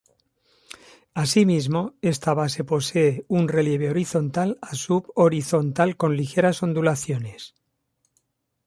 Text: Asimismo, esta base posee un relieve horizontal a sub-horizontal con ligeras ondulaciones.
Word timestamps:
Asimismo, 1.23 1.81
esta 2.13 2.31
base 2.39 2.61
posee 2.71 3.11
un 3.37 3.43
relieve 3.55 3.91
horizontal 3.93 4.49
a 4.69 4.73
sub-horizontal 4.83 5.89
con 5.95 6.17
ligeras 6.21 6.63
ondulaciones. 6.67 7.41